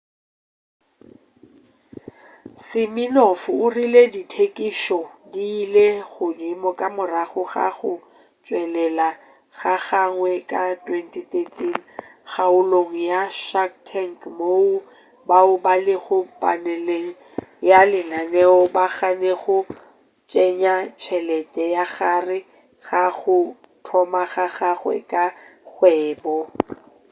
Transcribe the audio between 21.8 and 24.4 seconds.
gare ga go thoma